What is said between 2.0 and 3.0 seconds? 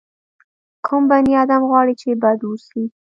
چې بد واوسي.